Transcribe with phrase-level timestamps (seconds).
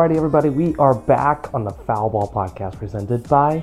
[0.00, 3.62] Alrighty, everybody, we are back on the Foul Ball podcast presented by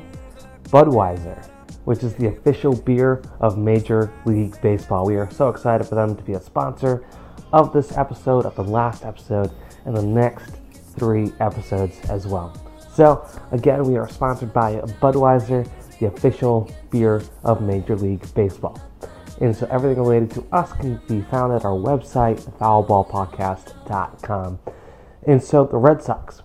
[0.66, 1.44] Budweiser,
[1.86, 5.04] which is the official beer of Major League Baseball.
[5.04, 7.04] We are so excited for them to be a sponsor
[7.54, 9.50] of this episode, of the last episode,
[9.86, 10.58] and the next
[10.96, 12.56] three episodes as well.
[12.94, 18.80] So, again, we are sponsored by Budweiser, the official beer of Major League Baseball.
[19.42, 24.60] And so everything related to us can be found at our website, foulballpodcast.com.
[25.28, 26.42] And so the Red Sox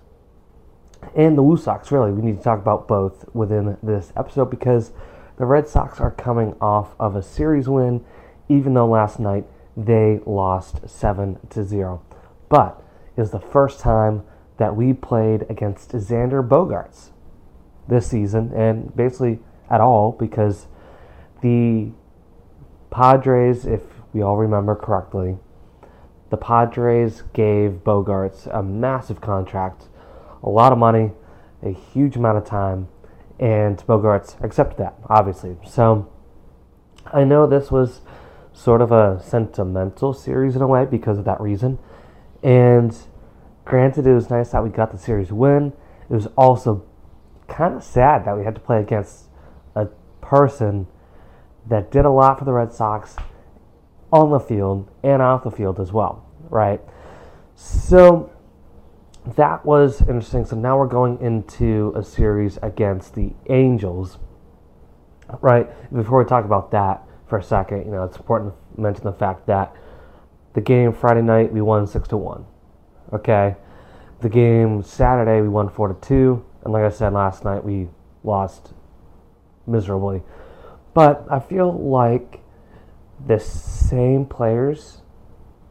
[1.15, 4.91] and the Woo Sox, really, we need to talk about both within this episode because
[5.39, 8.05] the Red Sox are coming off of a series win,
[8.49, 12.03] even though last night they lost 7 to 0.
[12.49, 12.83] But
[13.17, 14.25] it was the first time
[14.59, 17.11] that we played against Xander Bogaerts
[17.89, 19.39] this season, and basically
[19.71, 20.67] at all because
[21.41, 21.91] the
[22.91, 25.39] Padres, if we all remember correctly,
[26.33, 29.89] the Padres gave Bogaerts a massive contract,
[30.43, 31.11] a lot of money,
[31.63, 32.89] a huge amount of time,
[33.39, 35.59] and Bogaerts accepted that, obviously.
[35.69, 36.11] So
[37.13, 38.01] I know this was
[38.55, 41.79] sort of a sentimental series in a way because of that reason.
[42.43, 42.97] And
[43.67, 45.75] granted, it was nice that we got the series win.
[46.09, 46.83] It was also
[47.47, 49.27] kind of sad that we had to play against
[49.75, 49.89] a
[50.23, 50.87] person
[51.69, 53.17] that did a lot for the Red Sox
[54.13, 56.81] on the field and off the field as well, right?
[57.55, 58.31] So
[59.37, 60.45] that was interesting.
[60.45, 64.19] So now we're going into a series against the Angels,
[65.41, 65.69] right?
[65.93, 69.13] Before we talk about that for a second, you know, it's important to mention the
[69.13, 69.75] fact that
[70.53, 72.45] the game Friday night we won six to one.
[73.13, 73.57] Okay,
[74.21, 77.89] the game Saturday we won four to two, and like I said last night we
[78.25, 78.73] lost
[79.67, 80.23] miserably.
[80.93, 82.42] But I feel like
[83.27, 85.03] the same players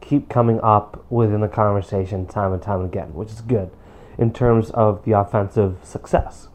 [0.00, 3.70] keep coming up within the conversation time and time again, which is good
[4.18, 6.48] in terms of the offensive success.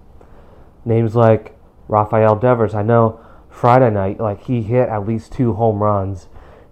[0.86, 1.58] Names like
[1.88, 3.20] Rafael Devers, I know
[3.50, 6.28] Friday night, like he hit at least two home runs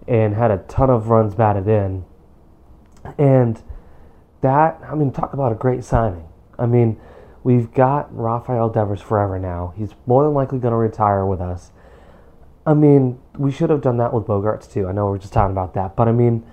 [0.06, 2.04] and had a ton of runs batted in.
[3.18, 3.60] And
[4.40, 6.28] that, I mean, talk about a great signing.
[6.58, 7.00] I mean,
[7.42, 9.74] we've got Rafael Devers forever now.
[9.76, 11.72] He's more than likely going to retire with us.
[12.66, 14.88] I mean, we should have done that with Bogaerts too.
[14.88, 16.44] I know we're just talking about that, but I mean,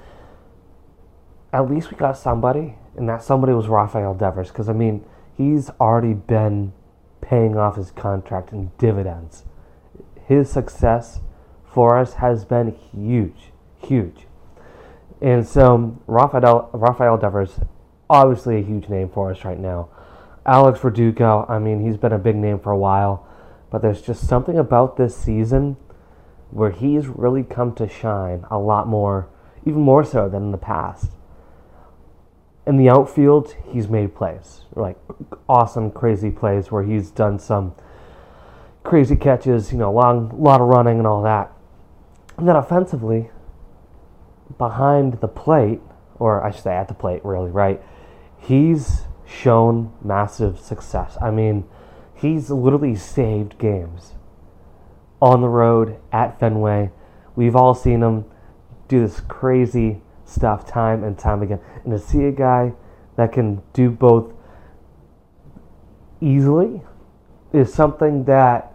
[1.51, 4.49] at least we got somebody, and that somebody was Rafael Devers.
[4.49, 5.03] Because I mean,
[5.35, 6.73] he's already been
[7.19, 9.43] paying off his contract in dividends.
[10.27, 11.19] His success
[11.65, 14.27] for us has been huge, huge.
[15.19, 17.59] And so Rafael Rafael Devers,
[18.07, 19.89] obviously a huge name for us right now.
[20.45, 23.25] Alex Verdugo, I mean, he's been a big name for a while,
[23.71, 25.77] but there's just something about this season
[26.53, 29.27] where he's really come to shine a lot more,
[29.65, 31.11] even more so than in the past.
[32.67, 34.95] In the outfield, he's made plays, like
[35.49, 37.73] awesome, crazy plays where he's done some
[38.83, 41.51] crazy catches, you know, long, lot of running and all that.
[42.37, 43.31] And then offensively,
[44.57, 45.81] behind the plate,
[46.19, 47.81] or I should say at the plate, really, right?
[48.37, 51.17] He's shown massive success.
[51.19, 51.65] I mean,
[52.13, 54.13] he's literally saved games
[55.23, 56.91] on the road at Fenway.
[57.33, 58.25] We've all seen him
[58.89, 61.61] do this crazy stuff time and time again.
[61.85, 62.73] And to see a guy
[63.15, 64.33] that can do both
[66.19, 66.81] easily
[67.53, 68.73] is something that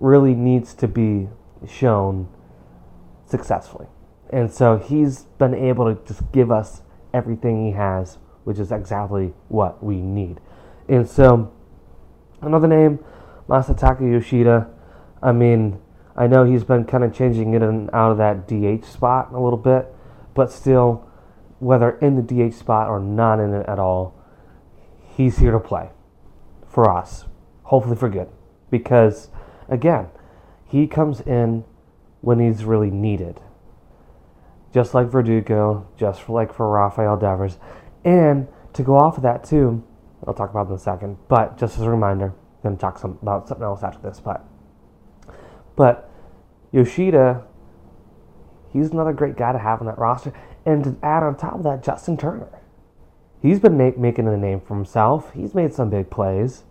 [0.00, 1.28] really needs to be
[1.64, 2.28] shown
[3.24, 3.86] successfully.
[4.30, 6.82] And so he's been able to just give us
[7.14, 10.40] everything he has, which is exactly what we need.
[10.88, 11.52] And so
[12.42, 12.98] another name,
[13.48, 14.70] Masataka Yoshida.
[15.22, 15.80] I mean,
[16.16, 19.40] I know he's been kind of changing in and out of that DH spot a
[19.40, 19.86] little bit,
[20.34, 21.08] but still,
[21.58, 24.14] whether in the DH spot or not in it at all,
[25.16, 25.90] he's here to play
[26.68, 27.24] for us,
[27.64, 28.28] hopefully for good.
[28.70, 29.28] Because,
[29.68, 30.08] again,
[30.66, 31.64] he comes in
[32.20, 33.40] when he's really needed.
[34.72, 37.58] Just like Verdugo, just like for Rafael Devers.
[38.04, 39.82] And to go off of that, too,
[40.26, 42.80] I'll talk about it in a second, but just as a reminder, I'm going to
[42.80, 44.20] talk some, about something else after this.
[44.20, 44.44] But
[45.78, 46.10] but
[46.72, 47.44] Yoshida,
[48.72, 50.32] he's another great guy to have on that roster.
[50.66, 52.48] And to add on top of that, Justin Turner.
[53.40, 55.32] He's been making a name for himself.
[55.34, 56.64] He's made some big plays.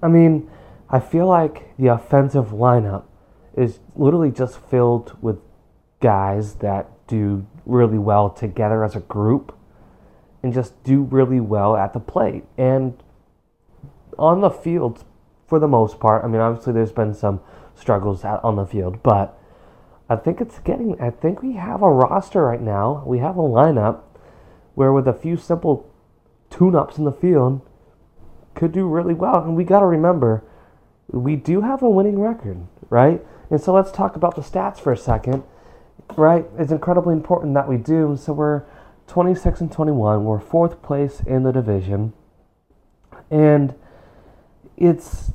[0.00, 0.48] I mean,
[0.88, 3.02] I feel like the offensive lineup
[3.56, 5.38] is literally just filled with
[6.00, 9.58] guys that do really well together as a group
[10.40, 12.44] and just do really well at the plate.
[12.56, 13.02] And
[14.16, 15.04] on the field,
[15.48, 17.40] for the most part, I mean, obviously there's been some
[17.82, 19.02] struggles out on the field.
[19.02, 19.38] But
[20.08, 20.98] I think it's getting.
[21.00, 23.02] I think we have a roster right now.
[23.06, 24.02] We have a lineup
[24.74, 25.92] where, with a few simple
[26.48, 27.60] tune ups in the field
[28.54, 29.42] could do really well.
[29.42, 30.44] And we got to remember,
[31.08, 33.22] we do have a winning record, right?
[33.50, 35.42] And so let's talk about the stats for a second,
[36.16, 36.46] right?
[36.58, 38.16] It's incredibly important that we do.
[38.16, 38.64] So we're
[39.06, 40.24] 26 and 21.
[40.24, 42.12] We're fourth place in the division.
[43.30, 43.74] And
[44.76, 45.32] it's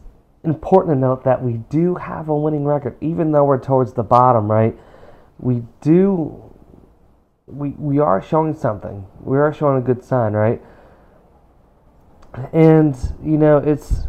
[0.48, 4.04] important to note that we do have a winning record, even though we're towards the
[4.04, 4.78] bottom, right?
[5.40, 6.54] We do,
[7.46, 9.06] we, we are showing something.
[9.22, 10.62] We are showing a good sign, right?
[12.54, 14.08] And, you know, it's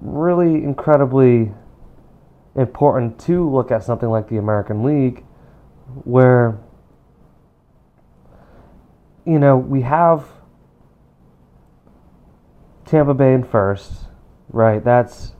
[0.00, 1.52] really incredibly
[2.54, 5.24] important to look at something like the American League
[6.04, 6.58] where,
[9.24, 10.26] you know, we have
[12.86, 14.05] Tampa Bay in first,
[14.48, 14.82] right?
[14.82, 15.32] That's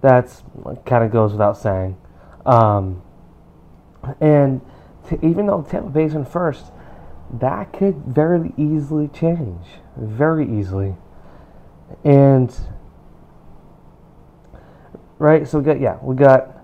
[0.00, 0.42] that's
[0.84, 1.96] kind of goes without saying.
[2.44, 3.02] Um,
[4.20, 4.60] and
[5.22, 6.72] even though Tampa Bay's in first,
[7.32, 9.66] that could very easily change,
[9.96, 10.94] very easily.
[12.04, 12.56] And
[15.18, 16.56] right, so we got yeah, we got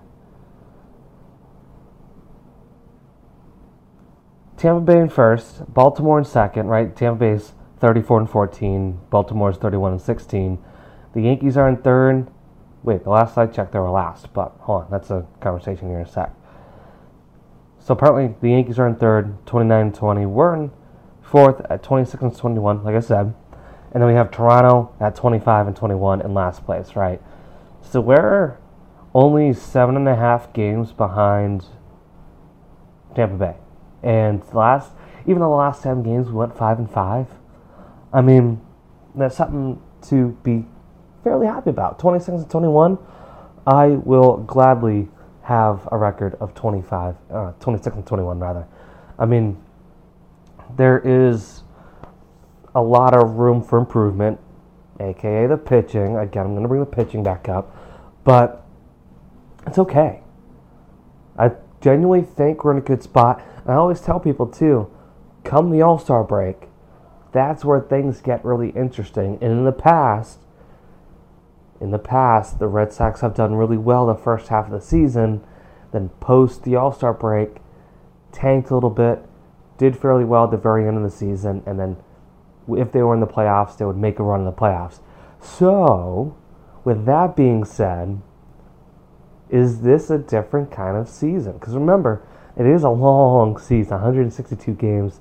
[4.57, 6.95] Tampa Bay in first, Baltimore in second, right?
[6.95, 10.57] Tampa Bay's 34 and 14, Baltimore's 31 and 16.
[11.13, 12.27] The Yankees are in third.
[12.83, 15.99] Wait, the last I checked, they were last, but hold on, that's a conversation here
[15.99, 16.33] in a sec.
[17.79, 20.25] So apparently the Yankees are in third, 29 and 20.
[20.25, 20.71] We're in
[21.21, 23.33] fourth at 26 and 21, like I said.
[23.91, 27.21] And then we have Toronto at 25 and 21 in last place, right?
[27.81, 28.57] So we're
[29.13, 31.65] only seven and a half games behind
[33.15, 33.55] Tampa Bay.
[34.01, 34.91] And last,
[35.27, 37.27] even the last 10 games we went five and five,
[38.11, 38.61] I mean,
[39.13, 40.65] that's something to be
[41.23, 41.99] fairly happy about.
[41.99, 42.97] 26 and 21,
[43.65, 45.07] I will gladly
[45.43, 48.67] have a record of 25, uh, 26 and 21 rather.
[49.17, 49.61] I mean,
[50.75, 51.63] there is
[52.75, 54.39] a lot of room for improvement,
[54.99, 56.17] aka the pitching.
[56.17, 57.75] Again, I'm going to bring the pitching back up,
[58.23, 58.65] but
[59.67, 60.21] it's okay.
[61.37, 63.41] I genuinely think we're in a good spot.
[63.63, 64.89] And I always tell people too,
[65.43, 66.67] come the All Star break,
[67.31, 69.37] that's where things get really interesting.
[69.41, 70.39] And in the past,
[71.83, 74.79] in the past, the Red Sox have done really well the first half of the
[74.79, 75.43] season,
[75.91, 77.57] then post the All Star break,
[78.31, 79.23] tanked a little bit,
[79.77, 81.97] did fairly well at the very end of the season, and then
[82.69, 85.01] if they were in the playoffs, they would make a run in the playoffs.
[85.41, 86.37] So,
[86.85, 88.21] with that being said,
[89.49, 91.53] is this a different kind of season?
[91.53, 92.25] Because remember,
[92.57, 95.19] it is a long season 162 games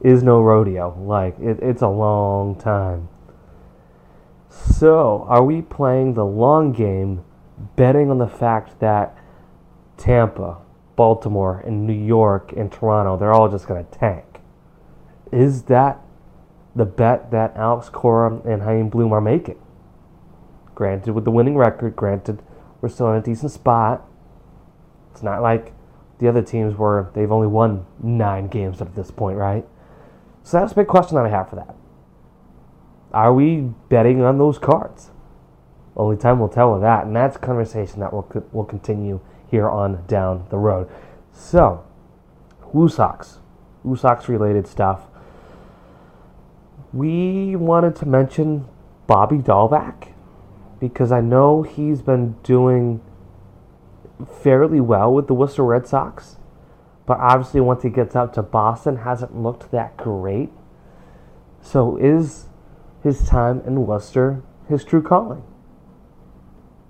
[0.00, 0.96] is no rodeo.
[0.96, 3.08] Like, it, it's a long time.
[4.48, 7.24] So, are we playing the long game,
[7.76, 9.16] betting on the fact that
[9.96, 10.58] Tampa,
[10.96, 14.40] Baltimore, and New York and Toronto, they're all just going to tank?
[15.30, 16.00] Is that
[16.74, 19.60] the bet that Alex Cora and Chaim Bloom are making?
[20.74, 22.42] Granted, with the winning record, granted,
[22.80, 24.06] we're still in a decent spot.
[25.10, 25.72] It's not like
[26.18, 29.66] the other teams where they've only won nine games up at this point, right?
[30.44, 31.74] So that's a big question that I have for that.
[33.12, 35.10] Are we betting on those cards?
[35.96, 40.04] Only time will tell with that, and that's conversation that will will continue here on
[40.06, 40.88] down the road.
[41.32, 41.84] So,
[42.72, 43.38] Woo Sox,
[43.82, 45.06] Woo Sox related stuff.
[46.92, 48.66] We wanted to mention
[49.06, 50.12] Bobby Dalbec
[50.78, 53.00] because I know he's been doing
[54.42, 56.36] fairly well with the Worcester Red Sox,
[57.06, 60.50] but obviously once he gets out to Boston, hasn't looked that great.
[61.60, 62.46] So is
[63.02, 65.42] his time in Worcester his true calling?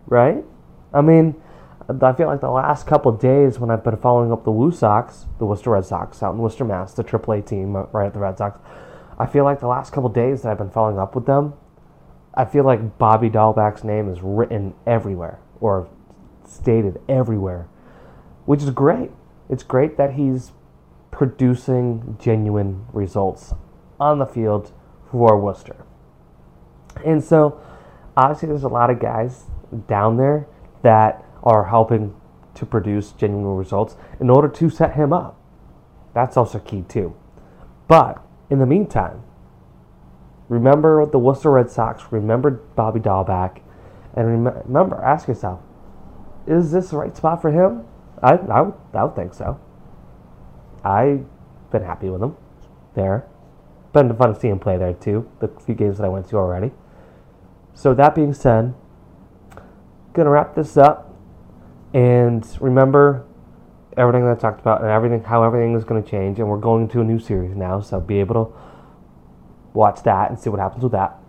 [0.06, 0.44] Right?
[0.92, 1.40] I mean,
[1.88, 5.26] I feel like the last couple days when I've been following up the Woo Sox,
[5.38, 8.18] the Worcester Red Sox out in Worcester, Mass, the AAA team uh, right at the
[8.18, 8.58] Red Sox,
[9.18, 11.54] I feel like the last couple days that I've been following up with them,
[12.34, 15.88] I feel like Bobby Dalbec's name is written everywhere or
[16.46, 17.68] stated everywhere,
[18.44, 19.10] which is great.
[19.48, 20.52] It's great that he's
[21.10, 23.54] producing genuine results
[23.98, 24.72] on the field
[25.10, 25.84] for Worcester.
[27.04, 27.60] And so,
[28.16, 29.44] obviously, there's a lot of guys
[29.86, 30.46] down there
[30.82, 32.14] that are helping
[32.54, 35.40] to produce genuine results in order to set him up.
[36.14, 37.14] That's also key, too.
[37.86, 39.22] But in the meantime,
[40.48, 43.60] remember the Worcester Red Sox, remember Bobby Dalbec,
[44.14, 45.60] and remember, ask yourself,
[46.46, 47.84] is this the right spot for him?
[48.22, 49.60] I, I, I would think so.
[50.82, 51.24] I've
[51.70, 52.36] been happy with him
[52.94, 53.26] there.
[53.92, 56.36] Been fun to see him play there too, the few games that I went to
[56.36, 56.72] already.
[57.78, 58.74] So that being said,
[60.12, 61.14] gonna wrap this up
[61.94, 63.24] and remember
[63.96, 66.88] everything that I talked about and everything how everything is gonna change and we're going
[66.88, 68.52] to a new series now, so be able to
[69.74, 71.20] watch that and see what happens with that.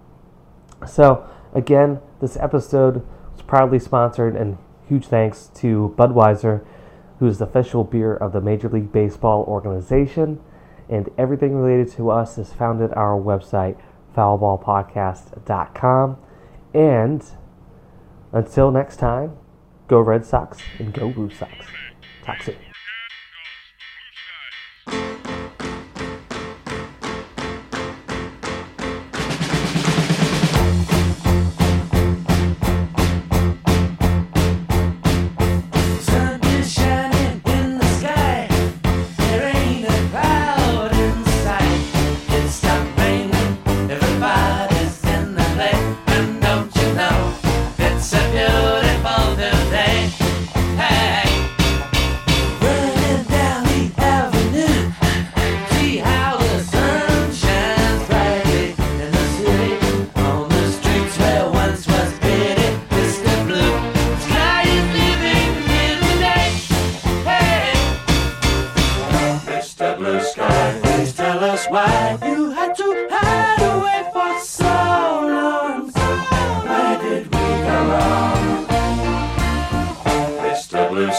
[0.87, 6.65] So, again, this episode was proudly sponsored, and huge thanks to Budweiser,
[7.19, 10.39] who is the official beer of the Major League Baseball organization.
[10.89, 13.77] And everything related to us is found at our website,
[14.17, 16.17] foulballpodcast.com.
[16.73, 17.23] And
[18.31, 19.37] until next time,
[19.87, 21.53] go Red Sox and go Blue Sox.
[22.23, 22.68] Talk soon.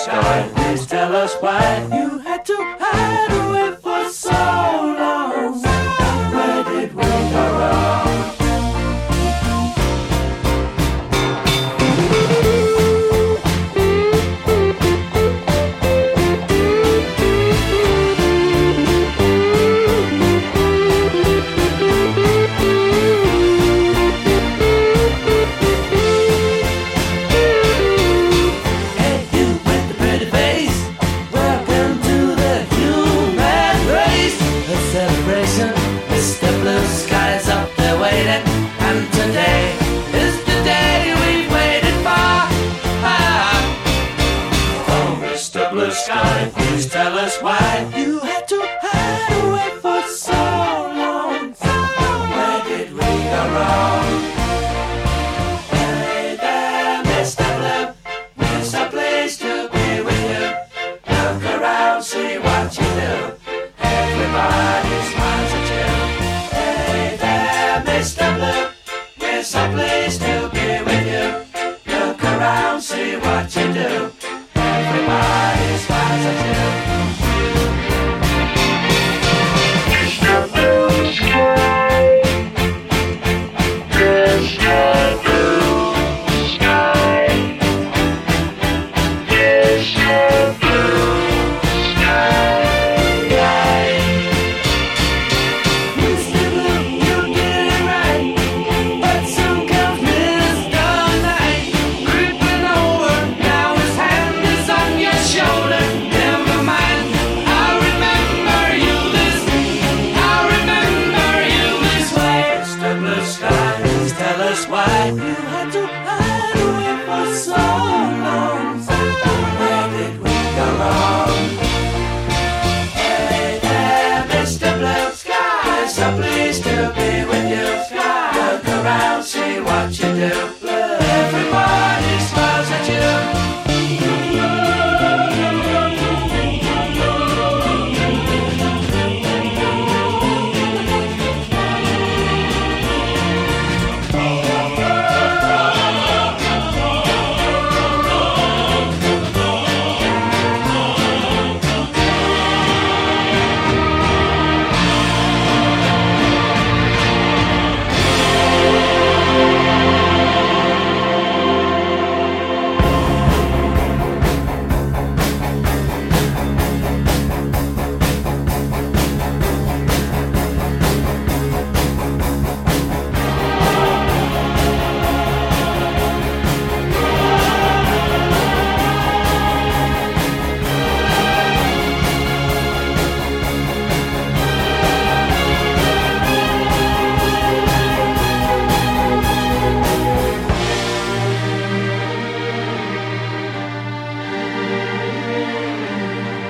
[0.05, 1.61] Sky, please tell us why
[1.93, 2.10] you